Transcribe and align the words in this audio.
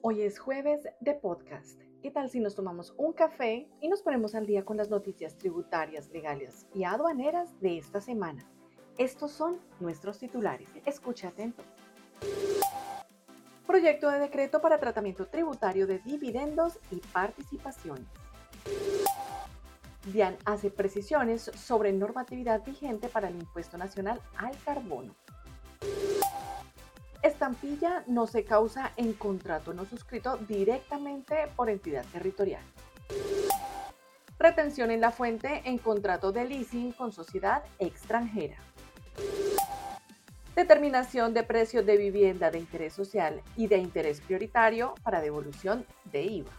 Hoy 0.00 0.22
es 0.22 0.38
jueves 0.38 0.88
de 1.00 1.14
podcast. 1.14 1.80
¿Qué 2.02 2.12
tal 2.12 2.30
si 2.30 2.38
nos 2.38 2.54
tomamos 2.54 2.94
un 2.96 3.12
café 3.12 3.68
y 3.80 3.88
nos 3.88 4.00
ponemos 4.00 4.36
al 4.36 4.46
día 4.46 4.64
con 4.64 4.76
las 4.76 4.90
noticias 4.90 5.36
tributarias, 5.36 6.08
legales 6.10 6.68
y 6.72 6.84
aduaneras 6.84 7.60
de 7.60 7.78
esta 7.78 8.00
semana? 8.00 8.48
Estos 8.96 9.32
son 9.32 9.58
nuestros 9.80 10.20
titulares. 10.20 10.68
Escucha 10.86 11.28
atento. 11.28 11.64
Proyecto 13.66 14.08
de 14.08 14.20
decreto 14.20 14.60
para 14.60 14.78
tratamiento 14.78 15.26
tributario 15.26 15.88
de 15.88 15.98
dividendos 15.98 16.78
y 16.92 17.00
participaciones. 17.12 18.06
DIAN 20.12 20.36
hace 20.44 20.70
precisiones 20.70 21.50
sobre 21.56 21.92
normatividad 21.92 22.64
vigente 22.64 23.08
para 23.08 23.28
el 23.28 23.34
impuesto 23.34 23.76
nacional 23.76 24.20
al 24.36 24.56
carbono. 24.64 25.16
Estampilla 27.28 28.04
no 28.06 28.26
se 28.26 28.44
causa 28.44 28.92
en 28.96 29.12
contrato 29.12 29.74
no 29.74 29.84
suscrito 29.84 30.38
directamente 30.48 31.48
por 31.54 31.68
entidad 31.68 32.04
territorial. 32.06 32.62
Retención 34.38 34.90
en 34.90 35.00
la 35.00 35.10
fuente 35.10 35.62
en 35.66 35.78
contrato 35.78 36.32
de 36.32 36.46
leasing 36.46 36.92
con 36.92 37.12
sociedad 37.12 37.62
extranjera. 37.78 38.56
Determinación 40.56 41.34
de 41.34 41.42
precios 41.42 41.84
de 41.84 41.98
vivienda 41.98 42.50
de 42.50 42.58
interés 42.58 42.94
social 42.94 43.42
y 43.56 43.66
de 43.66 43.76
interés 43.76 44.20
prioritario 44.20 44.94
para 45.02 45.20
devolución 45.20 45.84
de 46.06 46.22
IVA. 46.22 46.52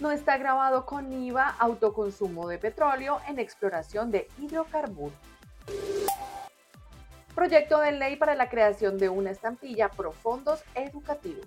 No 0.00 0.10
está 0.10 0.36
grabado 0.36 0.84
con 0.84 1.12
IVA 1.12 1.48
autoconsumo 1.58 2.48
de 2.48 2.58
petróleo 2.58 3.20
en 3.28 3.38
exploración 3.38 4.10
de 4.10 4.26
hidrocarburos. 4.38 5.14
Proyecto 7.34 7.80
de 7.80 7.90
ley 7.90 8.14
para 8.14 8.36
la 8.36 8.48
creación 8.48 8.96
de 8.96 9.08
una 9.08 9.32
estampilla 9.32 9.90
pro 9.90 10.12
fondos 10.12 10.62
educativos. 10.76 11.44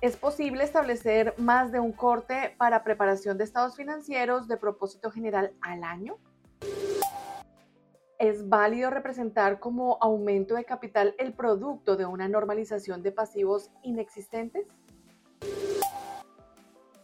Es 0.00 0.16
posible 0.16 0.64
establecer 0.64 1.34
más 1.36 1.72
de 1.72 1.78
un 1.78 1.92
corte 1.92 2.54
para 2.56 2.84
preparación 2.84 3.36
de 3.36 3.44
estados 3.44 3.76
financieros 3.76 4.48
de 4.48 4.56
propósito 4.56 5.10
general 5.10 5.52
al 5.60 5.84
año. 5.84 6.16
¿Es 8.18 8.48
válido 8.48 8.88
representar 8.88 9.60
como 9.60 9.98
aumento 10.00 10.54
de 10.54 10.64
capital 10.64 11.14
el 11.18 11.34
producto 11.34 11.96
de 11.96 12.06
una 12.06 12.28
normalización 12.28 13.02
de 13.02 13.12
pasivos 13.12 13.70
inexistentes? 13.82 14.66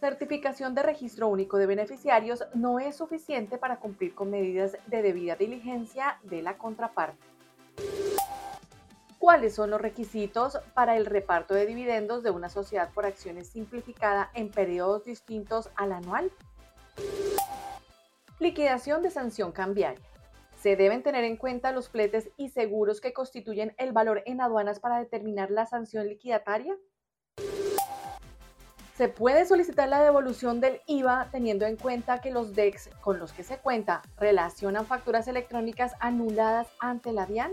Certificación 0.00 0.74
de 0.74 0.82
registro 0.82 1.28
único 1.28 1.56
de 1.58 1.66
beneficiarios 1.66 2.44
no 2.54 2.78
es 2.78 2.96
suficiente 2.96 3.58
para 3.58 3.80
cumplir 3.80 4.14
con 4.14 4.30
medidas 4.30 4.76
de 4.86 5.02
debida 5.02 5.36
diligencia 5.36 6.18
de 6.22 6.42
la 6.42 6.56
contraparte. 6.56 7.26
¿Cuáles 9.18 9.54
son 9.54 9.70
los 9.70 9.80
requisitos 9.80 10.58
para 10.74 10.96
el 10.96 11.04
reparto 11.04 11.52
de 11.52 11.66
dividendos 11.66 12.22
de 12.22 12.30
una 12.30 12.48
sociedad 12.48 12.90
por 12.94 13.04
acciones 13.04 13.48
simplificada 13.48 14.30
en 14.34 14.50
periodos 14.50 15.04
distintos 15.04 15.70
al 15.74 15.92
anual? 15.92 16.30
Liquidación 18.38 19.02
de 19.02 19.10
sanción 19.10 19.50
cambiaria. 19.50 20.00
Se 20.54 20.76
deben 20.76 21.02
tener 21.02 21.24
en 21.24 21.36
cuenta 21.36 21.72
los 21.72 21.88
fletes 21.88 22.30
y 22.36 22.50
seguros 22.50 23.00
que 23.00 23.12
constituyen 23.12 23.74
el 23.76 23.92
valor 23.92 24.22
en 24.26 24.40
aduanas 24.40 24.78
para 24.78 24.98
determinar 24.98 25.50
la 25.50 25.66
sanción 25.66 26.06
liquidataria. 26.06 26.76
Se 28.98 29.08
puede 29.08 29.46
solicitar 29.46 29.88
la 29.88 30.02
devolución 30.02 30.60
del 30.60 30.80
IVA 30.86 31.28
teniendo 31.30 31.66
en 31.66 31.76
cuenta 31.76 32.20
que 32.20 32.32
los 32.32 32.56
DEX 32.56 32.90
con 33.00 33.20
los 33.20 33.32
que 33.32 33.44
se 33.44 33.58
cuenta 33.58 34.02
relacionan 34.16 34.86
facturas 34.86 35.28
electrónicas 35.28 35.92
anuladas 36.00 36.66
ante 36.80 37.12
la 37.12 37.24
DIAN. 37.24 37.52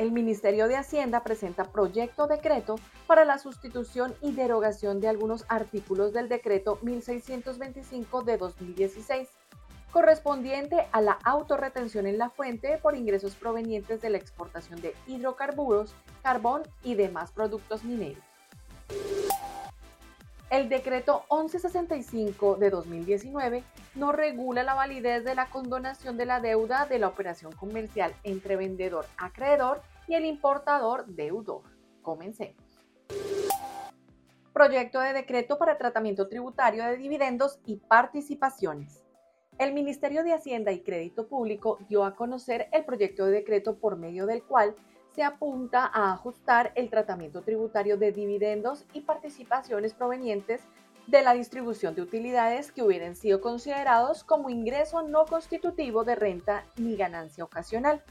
El 0.00 0.10
Ministerio 0.10 0.66
de 0.66 0.74
Hacienda 0.74 1.22
presenta 1.22 1.62
proyecto 1.62 2.26
decreto 2.26 2.74
para 3.06 3.24
la 3.24 3.38
sustitución 3.38 4.16
y 4.20 4.32
derogación 4.32 5.00
de 5.00 5.06
algunos 5.06 5.44
artículos 5.46 6.12
del 6.12 6.28
decreto 6.28 6.80
1625 6.82 8.22
de 8.22 8.38
2016, 8.38 9.28
correspondiente 9.92 10.88
a 10.90 11.00
la 11.00 11.20
autorretención 11.22 12.08
en 12.08 12.18
la 12.18 12.30
fuente 12.30 12.80
por 12.82 12.96
ingresos 12.96 13.36
provenientes 13.36 14.02
de 14.02 14.10
la 14.10 14.18
exportación 14.18 14.80
de 14.80 14.92
hidrocarburos, 15.06 15.94
carbón 16.24 16.64
y 16.82 16.96
demás 16.96 17.30
productos 17.30 17.84
mineros. 17.84 18.35
El 20.48 20.68
decreto 20.68 21.24
1165 21.30 22.54
de 22.56 22.70
2019 22.70 23.64
no 23.96 24.12
regula 24.12 24.62
la 24.62 24.74
validez 24.74 25.24
de 25.24 25.34
la 25.34 25.50
condonación 25.50 26.16
de 26.16 26.24
la 26.24 26.40
deuda 26.40 26.86
de 26.86 27.00
la 27.00 27.08
operación 27.08 27.50
comercial 27.52 28.14
entre 28.22 28.54
vendedor-acreedor 28.54 29.82
y 30.06 30.14
el 30.14 30.24
importador-deudor. 30.24 31.62
Comencemos. 32.00 32.64
Proyecto 34.52 35.00
de 35.00 35.12
decreto 35.14 35.58
para 35.58 35.78
tratamiento 35.78 36.28
tributario 36.28 36.84
de 36.84 36.96
dividendos 36.96 37.58
y 37.66 37.76
participaciones. 37.76 39.04
El 39.58 39.74
Ministerio 39.74 40.22
de 40.22 40.32
Hacienda 40.32 40.70
y 40.70 40.80
Crédito 40.80 41.26
Público 41.26 41.78
dio 41.88 42.04
a 42.04 42.14
conocer 42.14 42.68
el 42.72 42.84
proyecto 42.84 43.26
de 43.26 43.32
decreto 43.32 43.78
por 43.78 43.96
medio 43.96 44.26
del 44.26 44.44
cual 44.44 44.76
se 45.16 45.22
apunta 45.22 45.90
a 45.94 46.12
ajustar 46.12 46.72
el 46.74 46.90
tratamiento 46.90 47.40
tributario 47.40 47.96
de 47.96 48.12
dividendos 48.12 48.84
y 48.92 49.00
participaciones 49.00 49.94
provenientes 49.94 50.60
de 51.06 51.22
la 51.22 51.32
distribución 51.32 51.94
de 51.94 52.02
utilidades 52.02 52.70
que 52.70 52.82
hubieran 52.82 53.16
sido 53.16 53.40
considerados 53.40 54.24
como 54.24 54.50
ingreso 54.50 55.00
no 55.02 55.24
constitutivo 55.24 56.04
de 56.04 56.16
renta 56.16 56.66
ni 56.76 56.96
ganancia 56.96 57.44
ocasional. 57.44 58.02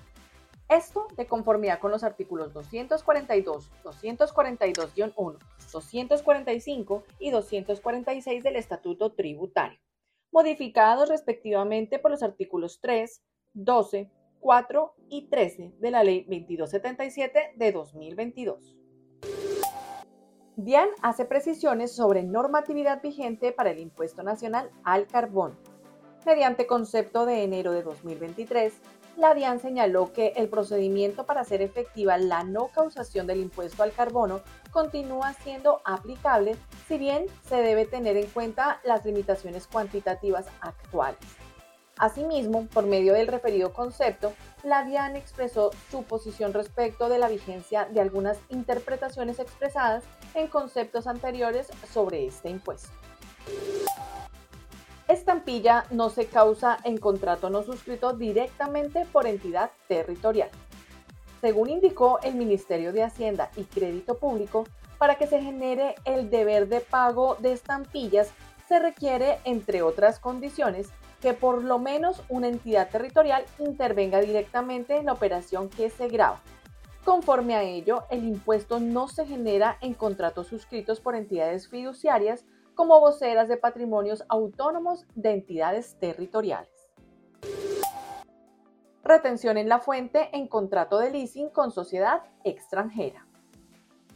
Esto 0.67 1.07
de 1.15 1.27
conformidad 1.27 1.77
con 1.79 1.91
los 1.91 2.03
artículos 2.03 2.53
242, 2.53 3.69
242-1, 3.83 5.37
245 5.71 7.03
y 7.19 7.29
246 7.29 8.43
del 8.43 8.55
Estatuto 8.55 9.11
Tributario, 9.11 9.77
modificados 10.31 11.09
respectivamente 11.09 11.99
por 11.99 12.09
los 12.09 12.23
artículos 12.23 12.79
3, 12.81 13.21
12, 13.53 14.09
4 14.45 14.93
y 15.09 15.27
13 15.27 15.73
de 15.79 15.89
la 15.89 16.03
Ley 16.03 16.19
2277 16.19 17.53
de 17.55 17.71
2022. 17.71 18.77
DIAN 20.55 20.87
hace 21.01 21.25
precisiones 21.25 21.95
sobre 21.95 22.21
normatividad 22.21 23.01
vigente 23.01 23.51
para 23.53 23.71
el 23.71 23.79
impuesto 23.79 24.21
nacional 24.21 24.69
al 24.83 25.07
carbón. 25.07 25.57
Mediante 26.27 26.67
concepto 26.67 27.25
de 27.25 27.41
enero 27.41 27.71
de 27.71 27.81
2023, 27.81 28.71
la 29.17 29.33
DIAN 29.33 29.59
señaló 29.59 30.13
que 30.13 30.33
el 30.35 30.47
procedimiento 30.47 31.25
para 31.25 31.41
hacer 31.41 31.63
efectiva 31.63 32.19
la 32.19 32.43
no 32.43 32.67
causación 32.67 33.25
del 33.25 33.39
impuesto 33.39 33.81
al 33.81 33.93
carbono 33.93 34.41
continúa 34.69 35.33
siendo 35.33 35.81
aplicable, 35.85 36.55
si 36.87 36.99
bien 36.99 37.25
se 37.49 37.55
debe 37.55 37.87
tener 37.87 38.15
en 38.15 38.27
cuenta 38.27 38.79
las 38.83 39.03
limitaciones 39.05 39.65
cuantitativas 39.65 40.45
actuales. 40.61 41.44
Asimismo, 41.97 42.67
por 42.73 42.85
medio 42.85 43.13
del 43.13 43.27
referido 43.27 43.71
concepto, 43.71 44.33
la 44.63 44.83
DIAN 44.83 45.15
expresó 45.15 45.71
su 45.89 46.03
posición 46.03 46.51
respecto 46.53 47.07
de 47.07 47.19
la 47.19 47.29
vigencia 47.29 47.85
de 47.85 48.01
algunas 48.01 48.37
interpretaciones 48.49 49.39
expresadas 49.39 50.03
en 50.33 50.47
conceptos 50.47 51.07
anteriores 51.07 51.67
sobre 51.93 52.25
este 52.25 52.49
impuesto. 52.49 52.89
Estampilla 55.07 55.85
no 55.91 56.09
se 56.09 56.25
causa 56.25 56.79
en 56.83 56.97
contrato 56.97 57.49
no 57.49 57.63
suscrito 57.63 58.13
directamente 58.13 59.05
por 59.05 59.27
entidad 59.27 59.71
territorial. 59.87 60.49
Según 61.39 61.69
indicó 61.69 62.19
el 62.23 62.35
Ministerio 62.35 62.91
de 62.91 63.03
Hacienda 63.03 63.51
y 63.55 63.63
Crédito 63.63 64.17
Público, 64.17 64.65
para 64.97 65.15
que 65.15 65.27
se 65.27 65.41
genere 65.41 65.95
el 66.03 66.29
deber 66.29 66.67
de 66.67 66.81
pago 66.81 67.35
de 67.39 67.53
estampillas 67.53 68.31
se 68.67 68.79
requiere, 68.79 69.39
entre 69.43 69.83
otras 69.83 70.19
condiciones, 70.19 70.89
que 71.25 71.33
por 71.33 71.63
lo 71.63 71.79
menos 71.79 72.21
una 72.29 72.47
entidad 72.47 72.87
territorial 72.91 73.45
intervenga 73.57 74.21
directamente 74.21 74.95
en 74.95 75.07
la 75.07 75.13
operación 75.13 75.69
que 75.69 75.89
se 75.89 76.07
graba. 76.07 76.39
Conforme 77.03 77.55
a 77.55 77.63
ello, 77.63 78.03
el 78.11 78.25
impuesto 78.25 78.79
no 78.79 79.07
se 79.07 79.25
genera 79.25 79.79
en 79.81 79.95
contratos 79.95 80.45
suscritos 80.45 80.99
por 80.99 81.15
entidades 81.15 81.67
fiduciarias 81.67 82.45
como 82.75 82.99
voceras 82.99 83.47
de 83.47 83.57
patrimonios 83.57 84.23
autónomos 84.29 85.07
de 85.15 85.31
entidades 85.31 85.97
territoriales. 85.99 86.91
Retención 89.03 89.57
en 89.57 89.67
la 89.67 89.79
fuente 89.79 90.29
en 90.31 90.47
contrato 90.47 90.99
de 90.99 91.09
leasing 91.09 91.49
con 91.49 91.71
sociedad 91.71 92.21
extranjera. 92.43 93.24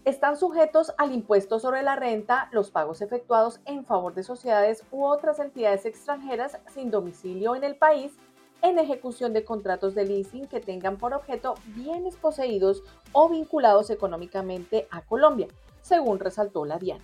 Están 0.05 0.37
sujetos 0.37 0.93
al 0.97 1.11
impuesto 1.13 1.59
sobre 1.59 1.83
la 1.83 1.95
renta 1.95 2.47
los 2.51 2.71
pagos 2.71 3.01
efectuados 3.01 3.59
en 3.65 3.85
favor 3.85 4.13
de 4.13 4.23
sociedades 4.23 4.83
u 4.91 5.03
otras 5.03 5.39
entidades 5.39 5.85
extranjeras 5.85 6.57
sin 6.73 6.89
domicilio 6.89 7.55
en 7.55 7.65
el 7.65 7.75
país 7.75 8.13
en 8.61 8.79
ejecución 8.79 9.33
de 9.33 9.43
contratos 9.43 9.95
de 9.95 10.05
leasing 10.05 10.47
que 10.47 10.61
tengan 10.61 10.97
por 10.97 11.13
objeto 11.13 11.55
bienes 11.67 12.15
poseídos 12.15 12.81
o 13.11 13.29
vinculados 13.29 13.89
económicamente 13.89 14.87
a 14.89 15.01
Colombia, 15.01 15.47
según 15.81 16.19
resaltó 16.19 16.65
la 16.65 16.79
DIAN. 16.79 16.99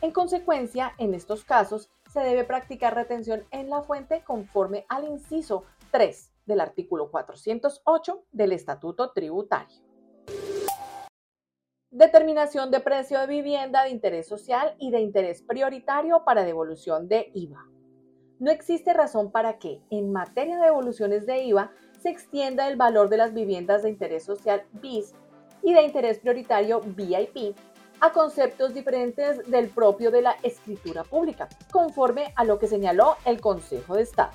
En 0.00 0.10
consecuencia, 0.10 0.92
en 0.98 1.14
estos 1.14 1.44
casos, 1.44 1.90
se 2.10 2.20
debe 2.20 2.44
practicar 2.44 2.94
retención 2.94 3.44
en 3.50 3.70
la 3.70 3.82
fuente 3.82 4.22
conforme 4.24 4.86
al 4.88 5.04
inciso 5.04 5.64
3 5.90 6.30
del 6.46 6.60
artículo 6.60 7.10
408 7.10 8.22
del 8.32 8.52
Estatuto 8.52 9.10
Tributario. 9.12 9.93
Determinación 11.94 12.72
de 12.72 12.80
precio 12.80 13.20
de 13.20 13.28
vivienda 13.28 13.84
de 13.84 13.90
interés 13.90 14.26
social 14.26 14.74
y 14.80 14.90
de 14.90 14.98
interés 14.98 15.42
prioritario 15.42 16.24
para 16.24 16.42
devolución 16.42 17.06
de 17.06 17.30
IVA. 17.34 17.68
No 18.40 18.50
existe 18.50 18.92
razón 18.92 19.30
para 19.30 19.60
que, 19.60 19.80
en 19.90 20.10
materia 20.10 20.56
de 20.56 20.64
devoluciones 20.64 21.24
de 21.24 21.44
IVA, 21.44 21.70
se 22.02 22.08
extienda 22.08 22.66
el 22.66 22.74
valor 22.74 23.10
de 23.10 23.18
las 23.18 23.32
viviendas 23.32 23.84
de 23.84 23.90
interés 23.90 24.24
social 24.24 24.64
BIS 24.72 25.14
y 25.62 25.72
de 25.72 25.82
interés 25.82 26.18
prioritario 26.18 26.80
VIP 26.80 27.56
a 28.00 28.10
conceptos 28.10 28.74
diferentes 28.74 29.48
del 29.48 29.68
propio 29.68 30.10
de 30.10 30.22
la 30.22 30.36
escritura 30.42 31.04
pública, 31.04 31.48
conforme 31.70 32.32
a 32.34 32.42
lo 32.42 32.58
que 32.58 32.66
señaló 32.66 33.18
el 33.24 33.40
Consejo 33.40 33.94
de 33.94 34.02
Estado. 34.02 34.32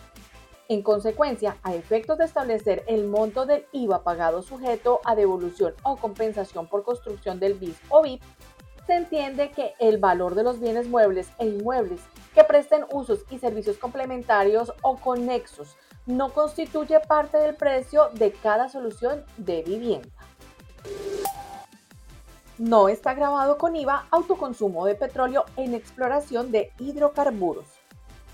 En 0.72 0.84
consecuencia, 0.84 1.58
a 1.64 1.74
efectos 1.74 2.20
de 2.20 2.26
establecer 2.26 2.84
el 2.86 3.08
monto 3.08 3.48
del 3.48 3.66
IVA 3.72 4.04
pagado 4.04 4.44
sujeto 4.44 5.02
a 5.04 5.16
devolución 5.16 5.74
o 5.82 5.98
compensación 5.98 6.68
por 6.68 6.84
construcción 6.84 7.40
del 7.40 7.56
BIS 7.56 7.82
o 7.90 8.04
BIP, 8.04 8.22
se 8.86 8.94
entiende 8.94 9.50
que 9.50 9.74
el 9.80 9.98
valor 9.98 10.36
de 10.36 10.44
los 10.44 10.60
bienes 10.60 10.88
muebles 10.88 11.28
e 11.40 11.48
inmuebles 11.48 12.02
que 12.36 12.44
presten 12.44 12.86
usos 12.92 13.26
y 13.32 13.40
servicios 13.40 13.80
complementarios 13.80 14.72
o 14.84 14.98
conexos 14.98 15.76
no 16.06 16.32
constituye 16.34 17.00
parte 17.00 17.40
del 17.40 17.56
precio 17.56 18.12
de 18.14 18.32
cada 18.32 18.70
solución 18.70 19.26
de 19.38 19.64
vivienda. 19.64 20.10
No 22.60 22.90
está 22.90 23.16
grabado 23.16 23.58
con 23.58 23.76
IVA 23.76 24.06
autoconsumo 24.12 24.86
de 24.86 24.94
petróleo 24.94 25.46
en 25.58 25.74
exploración 25.74 26.52
de 26.52 26.72
hidrocarburos 26.78 27.79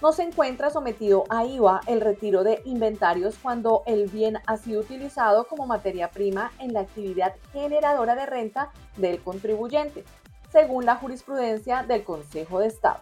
no 0.01 0.11
se 0.11 0.23
encuentra 0.23 0.69
sometido 0.69 1.23
a 1.29 1.45
IVA 1.45 1.81
el 1.87 2.01
retiro 2.01 2.43
de 2.43 2.61
inventarios 2.65 3.37
cuando 3.41 3.83
el 3.85 4.07
bien 4.07 4.39
ha 4.45 4.57
sido 4.57 4.81
utilizado 4.81 5.47
como 5.47 5.65
materia 5.65 6.11
prima 6.11 6.51
en 6.59 6.73
la 6.73 6.81
actividad 6.81 7.33
generadora 7.53 8.15
de 8.15 8.25
renta 8.25 8.71
del 8.97 9.21
contribuyente, 9.21 10.03
según 10.51 10.85
la 10.85 10.95
jurisprudencia 10.95 11.83
del 11.83 12.03
Consejo 12.03 12.59
de 12.59 12.67
Estado. 12.67 13.01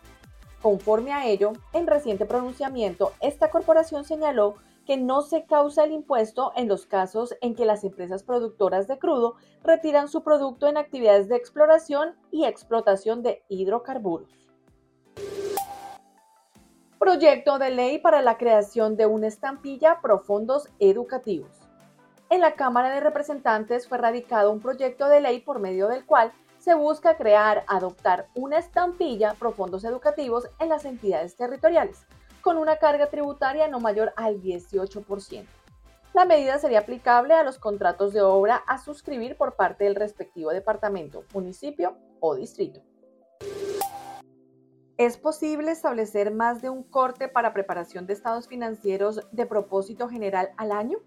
Conforme 0.61 1.11
a 1.11 1.27
ello, 1.27 1.53
en 1.73 1.87
reciente 1.87 2.25
pronunciamiento, 2.25 3.11
esta 3.19 3.49
corporación 3.49 4.05
señaló 4.05 4.55
que 4.85 4.97
no 4.97 5.21
se 5.21 5.45
causa 5.45 5.83
el 5.83 5.91
impuesto 5.91 6.51
en 6.55 6.67
los 6.67 6.85
casos 6.85 7.35
en 7.41 7.55
que 7.55 7.65
las 7.65 7.83
empresas 7.83 8.23
productoras 8.23 8.87
de 8.87 8.97
crudo 8.97 9.35
retiran 9.63 10.07
su 10.07 10.23
producto 10.23 10.67
en 10.67 10.77
actividades 10.77 11.27
de 11.27 11.35
exploración 11.35 12.15
y 12.31 12.45
explotación 12.45 13.23
de 13.23 13.43
hidrocarburos. 13.49 14.29
Proyecto 17.03 17.59
de 17.59 17.69
ley 17.69 17.99
para 17.99 18.21
la 18.21 18.37
creación 18.37 18.95
de 18.95 19.05
una 19.05 19.27
estampilla 19.27 19.99
pro 19.99 20.19
fondos 20.19 20.69
educativos. 20.79 21.51
En 22.29 22.39
la 22.39 22.53
Cámara 22.53 22.91
de 22.91 23.01
Representantes 23.01 23.89
fue 23.89 23.97
radicado 23.97 24.53
un 24.53 24.61
proyecto 24.61 25.09
de 25.09 25.19
ley 25.19 25.41
por 25.41 25.59
medio 25.59 25.89
del 25.89 26.05
cual 26.05 26.31
se 26.59 26.75
busca 26.75 27.17
crear, 27.17 27.65
adoptar 27.67 28.29
una 28.35 28.57
estampilla 28.57 29.33
pro 29.33 29.51
fondos 29.51 29.83
educativos 29.83 30.47
en 30.61 30.69
las 30.69 30.85
entidades 30.85 31.35
territoriales, 31.35 32.05
con 32.39 32.55
una 32.55 32.77
carga 32.77 33.07
tributaria 33.07 33.67
no 33.67 33.81
mayor 33.81 34.13
al 34.15 34.41
18%. 34.41 35.45
La 36.13 36.23
medida 36.23 36.57
sería 36.57 36.79
aplicable 36.79 37.33
a 37.33 37.43
los 37.43 37.59
contratos 37.59 38.13
de 38.13 38.21
obra 38.21 38.63
a 38.65 38.77
suscribir 38.77 39.35
por 39.35 39.57
parte 39.57 39.83
del 39.83 39.95
respectivo 39.95 40.51
departamento, 40.51 41.25
municipio 41.33 41.97
o 42.21 42.35
distrito. 42.35 42.79
¿Es 44.97 45.17
posible 45.17 45.71
establecer 45.71 46.31
más 46.31 46.61
de 46.61 46.69
un 46.69 46.83
corte 46.83 47.27
para 47.27 47.51
preparación 47.51 48.05
de 48.05 48.13
estados 48.13 48.47
financieros 48.47 49.21
de 49.31 49.47
propósito 49.47 50.07
general 50.07 50.51
al 50.55 50.71
año? 50.71 50.99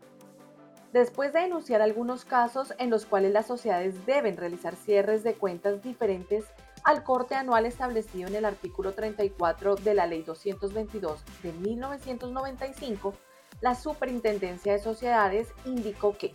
Después 0.93 1.33
de 1.33 1.43
denunciar 1.43 1.81
algunos 1.83 2.25
casos 2.25 2.75
en 2.79 2.91
los 2.91 3.07
cuales 3.07 3.33
las 3.33 3.47
sociedades 3.47 4.05
deben 4.05 4.37
realizar 4.37 4.75
cierres 4.75 5.23
de 5.23 5.35
cuentas 5.35 5.83
diferentes 5.85 6.47
al 6.83 7.05
corte 7.05 7.37
anual 7.37 7.65
establecido 7.65 8.27
en 8.27 8.35
el 8.35 8.45
artículo 8.45 8.93
34 8.93 9.77
de 9.77 9.95
la 9.95 10.07
Ley 10.07 10.23
222 10.23 11.23
de 11.45 11.53
1995, 11.53 13.15
la 13.61 13.77
Superintendencia 13.77 14.73
de 14.73 14.81
Sociedades 14.81 15.49
indicó 15.65 16.19
que 16.19 16.35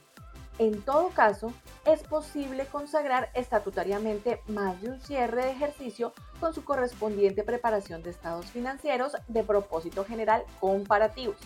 en 0.61 0.83
todo 0.83 1.09
caso, 1.09 1.51
es 1.85 2.03
posible 2.03 2.67
consagrar 2.67 3.31
estatutariamente 3.33 4.43
más 4.45 4.79
de 4.79 4.91
un 4.91 5.01
cierre 5.01 5.45
de 5.45 5.51
ejercicio 5.53 6.13
con 6.39 6.53
su 6.53 6.63
correspondiente 6.63 7.43
preparación 7.43 8.03
de 8.03 8.11
estados 8.11 8.45
financieros 8.45 9.17
de 9.27 9.43
propósito 9.43 10.05
general 10.05 10.43
comparativos. 10.59 11.37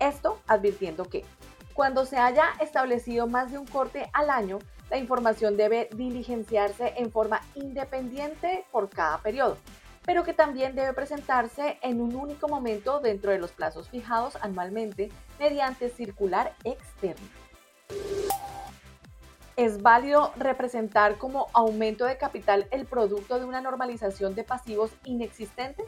Esto 0.00 0.38
advirtiendo 0.46 1.06
que, 1.06 1.24
cuando 1.72 2.04
se 2.04 2.18
haya 2.18 2.50
establecido 2.60 3.26
más 3.26 3.50
de 3.50 3.56
un 3.56 3.66
corte 3.66 4.10
al 4.12 4.28
año, 4.28 4.58
la 4.90 4.98
información 4.98 5.56
debe 5.56 5.88
diligenciarse 5.94 6.92
en 6.98 7.10
forma 7.10 7.40
independiente 7.54 8.66
por 8.70 8.90
cada 8.90 9.16
periodo, 9.22 9.56
pero 10.04 10.24
que 10.24 10.34
también 10.34 10.74
debe 10.74 10.92
presentarse 10.92 11.78
en 11.80 12.02
un 12.02 12.14
único 12.14 12.48
momento 12.48 13.00
dentro 13.00 13.30
de 13.30 13.38
los 13.38 13.52
plazos 13.52 13.88
fijados 13.88 14.36
anualmente 14.42 15.10
mediante 15.38 15.88
circular 15.88 16.54
externa. 16.64 17.26
¿Es 19.56 19.80
válido 19.80 20.32
representar 20.36 21.16
como 21.16 21.46
aumento 21.54 22.04
de 22.04 22.18
capital 22.18 22.68
el 22.70 22.84
producto 22.84 23.38
de 23.38 23.46
una 23.46 23.62
normalización 23.62 24.34
de 24.34 24.44
pasivos 24.44 24.94
inexistentes? 25.06 25.86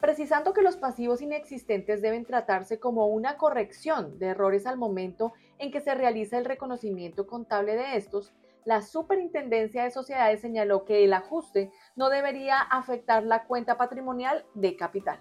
Precisando 0.00 0.54
que 0.54 0.62
los 0.62 0.78
pasivos 0.78 1.20
inexistentes 1.20 2.00
deben 2.00 2.24
tratarse 2.24 2.80
como 2.80 3.06
una 3.08 3.36
corrección 3.36 4.18
de 4.18 4.28
errores 4.28 4.66
al 4.66 4.78
momento 4.78 5.34
en 5.58 5.70
que 5.70 5.82
se 5.82 5.94
realiza 5.94 6.38
el 6.38 6.46
reconocimiento 6.46 7.26
contable 7.26 7.76
de 7.76 7.96
estos, 7.96 8.32
la 8.64 8.80
Superintendencia 8.80 9.84
de 9.84 9.90
Sociedades 9.90 10.40
señaló 10.40 10.86
que 10.86 11.04
el 11.04 11.12
ajuste 11.12 11.70
no 11.96 12.08
debería 12.08 12.58
afectar 12.58 13.24
la 13.24 13.44
cuenta 13.44 13.76
patrimonial 13.76 14.46
de 14.54 14.74
capital. 14.74 15.18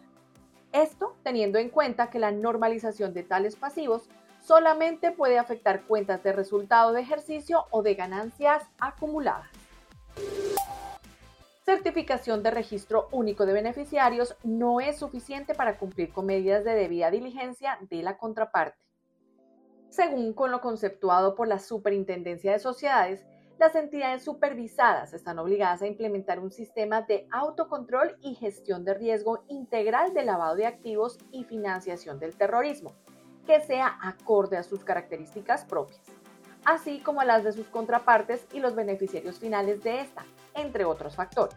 Esto 0.71 1.17
teniendo 1.23 1.59
en 1.59 1.69
cuenta 1.69 2.09
que 2.09 2.19
la 2.19 2.31
normalización 2.31 3.13
de 3.13 3.23
tales 3.23 3.57
pasivos 3.57 4.09
solamente 4.43 5.11
puede 5.11 5.39
afectar 5.39 5.83
cuentas 5.83 6.21
de 6.21 6.33
resultado 6.33 6.91
de 6.91 7.01
ejercicio 7.01 7.65
o 7.71 7.81
de 7.81 7.95
ganancias 7.95 8.63
acumuladas. 8.79 9.49
Certificación 11.65 12.43
de 12.43 12.51
registro 12.51 13.07
único 13.11 13.45
de 13.45 13.53
beneficiarios 13.53 14.35
no 14.43 14.81
es 14.81 14.99
suficiente 14.99 15.55
para 15.55 15.77
cumplir 15.77 16.11
con 16.11 16.25
medidas 16.25 16.65
de 16.65 16.75
debida 16.75 17.09
diligencia 17.09 17.77
de 17.89 18.03
la 18.03 18.17
contraparte. 18.17 18.83
Según 19.88 20.33
con 20.33 20.51
lo 20.51 20.59
conceptuado 20.59 21.35
por 21.35 21.47
la 21.47 21.59
Superintendencia 21.59 22.51
de 22.51 22.59
Sociedades, 22.59 23.25
las 23.59 23.75
entidades 23.75 24.23
supervisadas 24.23 25.13
están 25.13 25.39
obligadas 25.39 25.83
a 25.83 25.88
implementar 25.88 26.39
un 26.39 26.51
sistema 26.51 27.03
de 27.03 27.27
autocontrol 27.31 28.17
y 28.21 28.35
gestión 28.35 28.83
de 28.83 28.95
riesgo 28.95 29.45
integral 29.47 30.13
de 30.13 30.25
lavado 30.25 30.55
de 30.55 30.65
activos 30.65 31.17
y 31.31 31.45
financiación 31.45 32.19
del 32.19 32.35
terrorismo, 32.35 32.93
que 33.45 33.62
sea 33.62 33.97
acorde 34.01 34.57
a 34.57 34.63
sus 34.63 34.83
características 34.83 35.65
propias, 35.65 36.01
así 36.65 37.00
como 37.00 37.21
a 37.21 37.25
las 37.25 37.43
de 37.43 37.53
sus 37.53 37.67
contrapartes 37.67 38.45
y 38.53 38.59
los 38.59 38.75
beneficiarios 38.75 39.39
finales 39.39 39.83
de 39.83 40.01
esta, 40.01 40.25
entre 40.55 40.85
otros 40.85 41.15
factores. 41.15 41.55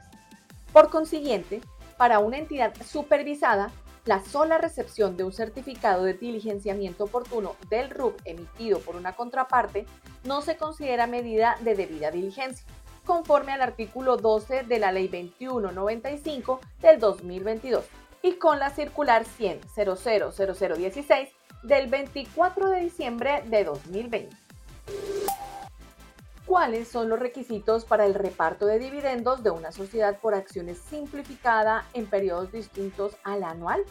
Por 0.72 0.90
consiguiente, 0.90 1.60
para 1.96 2.18
una 2.18 2.38
entidad 2.38 2.74
supervisada, 2.84 3.70
la 4.04 4.22
sola 4.24 4.58
recepción 4.58 5.16
de 5.16 5.24
un 5.24 5.32
certificado 5.32 6.04
de 6.04 6.14
diligenciamiento 6.14 7.04
oportuno 7.04 7.56
del 7.68 7.90
RUP 7.90 8.20
emitido 8.24 8.78
por 8.78 8.94
una 8.94 9.16
contraparte 9.16 9.84
no 10.24 10.42
se 10.42 10.56
considera 10.56 11.08
medida 11.08 11.56
de 11.62 11.74
debida 11.74 12.12
diligencia, 12.12 12.64
conforme 13.04 13.52
al 13.52 13.62
artículo 13.62 14.16
12 14.16 14.62
de 14.62 14.78
la 14.78 14.92
Ley 14.92 15.08
2195 15.08 16.60
del 16.80 17.00
2022 17.00 17.84
y 18.22 18.34
con 18.34 18.58
la 18.58 18.70
circular 18.70 19.24
100 19.24 19.60
000016 19.74 21.28
del 21.62 21.88
24 21.88 22.70
de 22.70 22.80
diciembre 22.80 23.42
de 23.46 23.64
2020. 23.64 24.36
¿Cuáles 26.46 26.86
son 26.86 27.08
los 27.08 27.18
requisitos 27.18 27.84
para 27.84 28.06
el 28.06 28.14
reparto 28.14 28.66
de 28.66 28.78
dividendos 28.78 29.42
de 29.42 29.50
una 29.50 29.72
sociedad 29.72 30.18
por 30.20 30.34
acciones 30.34 30.78
simplificada 30.78 31.84
en 31.92 32.06
periodos 32.06 32.52
distintos 32.52 33.16
al 33.24 33.42
anual? 33.42 33.82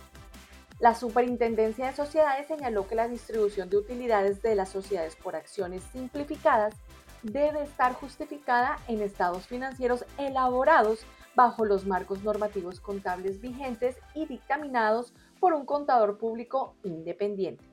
La 0.79 0.95
Superintendencia 0.95 1.87
de 1.87 1.95
Sociedades 1.95 2.47
señaló 2.47 2.87
que 2.87 2.95
la 2.95 3.07
distribución 3.07 3.69
de 3.69 3.77
utilidades 3.77 4.41
de 4.41 4.55
las 4.55 4.69
sociedades 4.69 5.15
por 5.15 5.35
acciones 5.35 5.83
simplificadas 5.91 6.75
debe 7.23 7.63
estar 7.63 7.93
justificada 7.93 8.77
en 8.87 9.01
estados 9.01 9.47
financieros 9.47 10.05
elaborados 10.17 11.05
bajo 11.35 11.65
los 11.65 11.85
marcos 11.85 12.23
normativos 12.23 12.79
contables 12.79 13.41
vigentes 13.41 13.97
y 14.13 14.25
dictaminados 14.25 15.13
por 15.45 15.53
un 15.53 15.67
contador 15.67 16.17
público 16.17 16.75
independiente. 16.81 17.63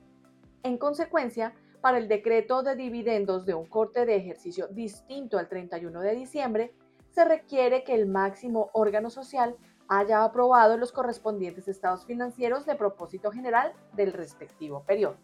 En 0.61 0.77
consecuencia, 0.77 1.55
para 1.81 1.97
el 1.97 2.07
decreto 2.07 2.61
de 2.61 2.75
dividendos 2.75 3.47
de 3.47 3.55
un 3.55 3.65
corte 3.65 4.05
de 4.05 4.15
ejercicio 4.15 4.67
distinto 4.67 5.39
al 5.39 5.49
31 5.49 6.01
de 6.01 6.13
diciembre, 6.13 6.75
se 7.09 7.25
requiere 7.25 7.83
que 7.83 7.95
el 7.95 8.05
máximo 8.05 8.69
órgano 8.73 9.09
social 9.09 9.55
haya 9.87 10.23
aprobado 10.23 10.77
los 10.77 10.91
correspondientes 10.91 11.67
estados 11.67 12.05
financieros 12.05 12.67
de 12.67 12.75
propósito 12.75 13.31
general 13.31 13.73
del 13.93 14.13
respectivo 14.13 14.83
periodo. 14.83 15.15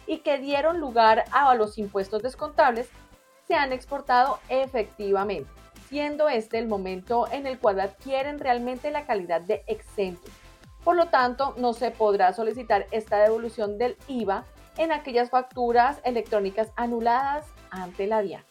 y 0.07 0.19
que 0.19 0.37
dieron 0.37 0.79
lugar 0.79 1.25
a 1.31 1.53
los 1.55 1.77
impuestos 1.77 2.21
descontables 2.23 2.89
se 3.47 3.55
han 3.55 3.73
exportado 3.73 4.39
efectivamente, 4.49 5.49
siendo 5.89 6.29
este 6.29 6.57
el 6.57 6.67
momento 6.67 7.27
en 7.31 7.47
el 7.47 7.59
cual 7.59 7.79
adquieren 7.79 8.39
realmente 8.39 8.91
la 8.91 9.05
calidad 9.05 9.41
de 9.41 9.63
exento. 9.67 10.31
Por 10.83 10.95
lo 10.95 11.07
tanto, 11.07 11.55
no 11.57 11.73
se 11.73 11.91
podrá 11.91 12.33
solicitar 12.33 12.85
esta 12.91 13.17
devolución 13.17 13.77
del 13.77 13.97
IVA 14.07 14.45
en 14.77 14.91
aquellas 14.91 15.29
facturas 15.29 15.99
electrónicas 16.03 16.71
anuladas 16.75 17.45
ante 17.71 18.07
la 18.07 18.21
DIAN. 18.21 18.43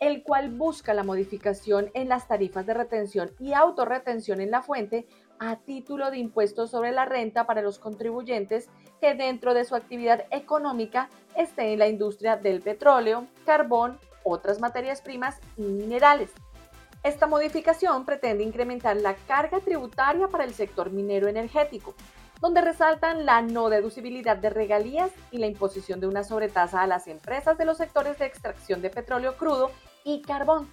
el 0.00 0.24
cual 0.24 0.50
busca 0.50 0.92
la 0.94 1.04
modificación 1.04 1.90
en 1.94 2.08
las 2.08 2.26
tarifas 2.26 2.66
de 2.66 2.74
retención 2.74 3.30
y 3.38 3.52
autorretención 3.52 4.40
en 4.40 4.50
la 4.50 4.62
fuente 4.62 5.06
a 5.42 5.56
título 5.56 6.12
de 6.12 6.18
impuestos 6.18 6.70
sobre 6.70 6.92
la 6.92 7.04
renta 7.04 7.46
para 7.46 7.62
los 7.62 7.80
contribuyentes 7.80 8.68
que 9.00 9.14
dentro 9.14 9.54
de 9.54 9.64
su 9.64 9.74
actividad 9.74 10.24
económica 10.30 11.08
esté 11.36 11.72
en 11.72 11.80
la 11.80 11.88
industria 11.88 12.36
del 12.36 12.60
petróleo, 12.60 13.26
carbón, 13.44 13.98
otras 14.22 14.60
materias 14.60 15.02
primas 15.02 15.40
y 15.56 15.62
minerales. 15.62 16.30
Esta 17.02 17.26
modificación 17.26 18.04
pretende 18.04 18.44
incrementar 18.44 18.96
la 18.96 19.16
carga 19.16 19.58
tributaria 19.58 20.28
para 20.28 20.44
el 20.44 20.54
sector 20.54 20.92
minero 20.92 21.26
energético, 21.26 21.96
donde 22.40 22.60
resaltan 22.60 23.26
la 23.26 23.42
no 23.42 23.68
deducibilidad 23.68 24.36
de 24.36 24.50
regalías 24.50 25.10
y 25.32 25.38
la 25.38 25.48
imposición 25.48 25.98
de 25.98 26.06
una 26.06 26.22
sobretasa 26.22 26.82
a 26.82 26.86
las 26.86 27.08
empresas 27.08 27.58
de 27.58 27.64
los 27.64 27.78
sectores 27.78 28.16
de 28.20 28.26
extracción 28.26 28.80
de 28.80 28.90
petróleo 28.90 29.36
crudo 29.36 29.72
y 30.04 30.22
carbón, 30.22 30.72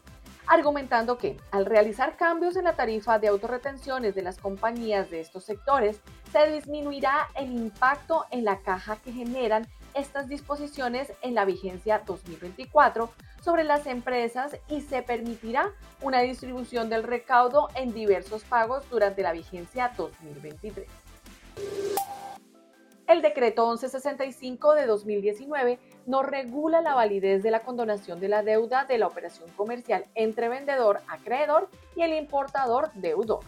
argumentando 0.49 1.17
que 1.19 1.37
al 1.51 1.65
realizar 1.65 2.17
cambios 2.17 2.55
en 2.55 2.65
la 2.65 2.75
tarifa 2.75 3.19
de 3.19 3.27
autorretenciones 3.27 4.15
de 4.15 4.23
las 4.23 4.39
compañías 4.39 5.09
de 5.11 5.21
estos 5.21 5.43
sectores, 5.43 6.01
se 6.31 6.51
disminuirá 6.51 7.29
el 7.35 7.51
impacto 7.51 8.25
en 8.31 8.43
la 8.45 8.59
caja 8.59 8.97
que 8.97 9.13
generan 9.13 9.67
estas 9.93 10.27
disposiciones 10.27 11.13
en 11.21 11.35
la 11.35 11.45
vigencia 11.45 12.01
2024 12.05 13.11
sobre 13.41 13.63
las 13.63 13.85
empresas 13.85 14.57
y 14.67 14.81
se 14.81 15.03
permitirá 15.03 15.71
una 16.01 16.21
distribución 16.21 16.89
del 16.89 17.03
recaudo 17.03 17.69
en 17.75 17.93
diversos 17.93 18.43
pagos 18.43 18.89
durante 18.89 19.21
la 19.21 19.33
vigencia 19.33 19.93
2023. 19.95 20.87
El 23.09 23.21
decreto 23.23 23.67
1165 23.67 24.75
de 24.75 24.85
2019 24.85 25.79
no 26.05 26.21
regula 26.21 26.81
la 26.81 26.93
validez 26.93 27.41
de 27.41 27.49
la 27.49 27.61
condonación 27.61 28.19
de 28.19 28.27
la 28.27 28.43
deuda 28.43 28.85
de 28.85 28.99
la 28.99 29.07
operación 29.07 29.49
comercial 29.55 30.05
entre 30.13 30.47
vendedor, 30.47 31.01
acreedor 31.07 31.69
y 31.95 32.03
el 32.03 32.13
importador 32.13 32.91
deudor. 32.93 33.39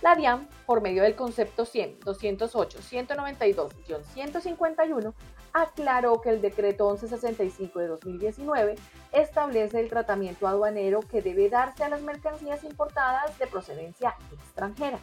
La 0.00 0.14
DIAM, 0.14 0.48
por 0.64 0.80
medio 0.80 1.02
del 1.02 1.16
concepto 1.16 1.66
100, 1.66 2.00
208, 2.00 2.78
192-151, 2.78 5.12
aclaró 5.52 6.22
que 6.22 6.30
el 6.30 6.40
decreto 6.40 6.88
1165 6.88 7.80
de 7.80 7.88
2019 7.88 8.76
establece 9.12 9.80
el 9.80 9.90
tratamiento 9.90 10.48
aduanero 10.48 11.00
que 11.00 11.20
debe 11.20 11.50
darse 11.50 11.84
a 11.84 11.90
las 11.90 12.00
mercancías 12.00 12.64
importadas 12.64 13.38
de 13.38 13.48
procedencia 13.48 14.14
extranjera. 14.32 14.98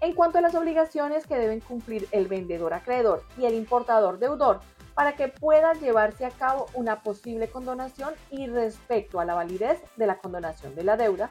En 0.00 0.14
cuanto 0.14 0.38
a 0.38 0.40
las 0.40 0.54
obligaciones 0.54 1.26
que 1.26 1.36
deben 1.36 1.60
cumplir 1.60 2.08
el 2.10 2.26
vendedor 2.26 2.72
acreedor 2.72 3.22
y 3.36 3.44
el 3.44 3.54
importador 3.54 4.18
deudor 4.18 4.60
para 4.94 5.14
que 5.14 5.28
pueda 5.28 5.74
llevarse 5.74 6.24
a 6.24 6.30
cabo 6.30 6.66
una 6.74 7.02
posible 7.02 7.48
condonación 7.48 8.14
y 8.30 8.46
respecto 8.46 9.20
a 9.20 9.26
la 9.26 9.34
validez 9.34 9.82
de 9.96 10.06
la 10.06 10.18
condonación 10.18 10.74
de 10.74 10.84
la 10.84 10.96
deuda, 10.96 11.30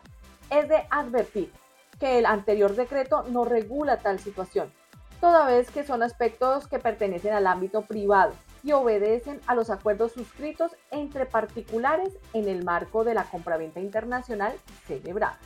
es 0.52 0.70
de 0.70 0.84
advertir 0.92 1.52
que 2.00 2.20
el 2.20 2.26
anterior 2.26 2.76
decreto 2.76 3.24
no 3.24 3.44
regula 3.44 3.98
tal 3.98 4.20
situación, 4.20 4.72
toda 5.20 5.46
vez 5.48 5.70
que 5.72 5.84
son 5.84 6.04
aspectos 6.04 6.68
que 6.68 6.80
pertenecen 6.80 7.34
al 7.34 7.48
ámbito 7.48 7.82
privado 7.82 8.34
y 8.64 8.72
obedecen 8.72 9.42
a 9.48 9.56
los 9.56 9.70
acuerdos 9.70 10.12
suscritos 10.14 10.76
entre 10.92 11.26
particulares 11.26 12.18
en 12.34 12.48
el 12.48 12.64
marco 12.64 13.04
de 13.04 13.16
la 13.16 13.24
compraventa 13.24 13.80
internacional 13.80 14.54
celebrada. 14.86 15.40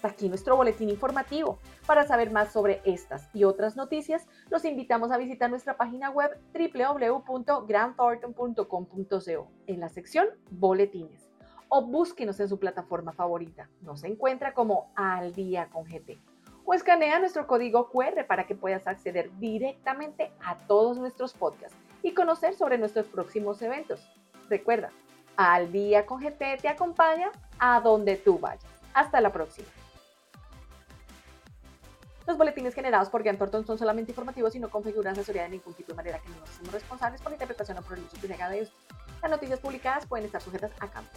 Hasta 0.00 0.08
aquí 0.08 0.30
nuestro 0.30 0.56
boletín 0.56 0.88
informativo. 0.88 1.58
Para 1.84 2.06
saber 2.06 2.30
más 2.30 2.54
sobre 2.54 2.80
estas 2.86 3.28
y 3.34 3.44
otras 3.44 3.76
noticias, 3.76 4.26
los 4.48 4.64
invitamos 4.64 5.10
a 5.10 5.18
visitar 5.18 5.50
nuestra 5.50 5.76
página 5.76 6.08
web 6.08 6.40
www.grandthornton.com.co 6.54 9.50
en 9.66 9.78
la 9.78 9.90
sección 9.90 10.26
Boletines 10.52 11.28
o 11.68 11.82
búsquenos 11.82 12.40
en 12.40 12.48
su 12.48 12.58
plataforma 12.58 13.12
favorita. 13.12 13.68
Nos 13.82 14.02
encuentra 14.04 14.54
como 14.54 14.90
Al 14.96 15.34
Día 15.34 15.68
con 15.68 15.84
GT 15.84 16.18
o 16.64 16.72
escanea 16.72 17.18
nuestro 17.18 17.46
código 17.46 17.90
QR 17.90 18.24
para 18.26 18.46
que 18.46 18.54
puedas 18.54 18.86
acceder 18.86 19.30
directamente 19.38 20.32
a 20.42 20.56
todos 20.66 20.96
nuestros 20.96 21.34
podcasts 21.34 21.76
y 22.02 22.14
conocer 22.14 22.54
sobre 22.54 22.78
nuestros 22.78 23.06
próximos 23.06 23.60
eventos. 23.60 24.00
Recuerda, 24.48 24.92
Al 25.36 25.70
Día 25.70 26.06
con 26.06 26.22
GT 26.22 26.56
te 26.62 26.68
acompaña 26.68 27.30
a 27.58 27.82
donde 27.82 28.16
tú 28.16 28.38
vayas. 28.38 28.64
Hasta 28.94 29.20
la 29.20 29.30
próxima. 29.30 29.68
Los 32.30 32.38
boletines 32.38 32.76
generados 32.76 33.10
por 33.10 33.24
Grant 33.24 33.40
Thornton 33.40 33.66
son 33.66 33.76
solamente 33.76 34.12
informativos 34.12 34.54
y 34.54 34.60
no 34.60 34.70
configuran 34.70 35.14
asesoría 35.14 35.42
de 35.42 35.48
ningún 35.48 35.74
tipo 35.74 35.88
de 35.88 35.96
manera 35.96 36.20
que 36.20 36.28
no 36.28 36.46
somos 36.56 36.72
responsables 36.72 37.20
por 37.20 37.32
la 37.32 37.34
interpretación 37.34 37.78
o 37.78 37.82
por 37.82 37.98
el 37.98 38.04
uso 38.04 38.16
que 38.20 38.28
se 38.28 38.34
haga 38.34 38.48
de 38.48 38.58
ellos. 38.58 38.72
Las 39.20 39.32
noticias 39.32 39.58
publicadas 39.58 40.06
pueden 40.06 40.26
estar 40.26 40.40
sujetas 40.40 40.70
a 40.78 40.86
cambio. 40.86 41.10